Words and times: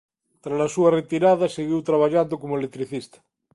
Trala 0.43 0.71
súa 0.75 0.93
retirada 0.99 1.53
seguiu 1.57 1.79
traballando 1.89 2.35
como 2.41 2.57
electricista. 2.59 3.17